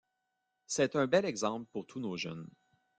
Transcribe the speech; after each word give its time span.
C’est 0.65 0.95
un 0.95 1.05
bel 1.05 1.25
exemple 1.25 1.67
pour 1.71 1.85
tous 1.85 1.99
nos 1.99 2.17
jeunes. 2.17 2.49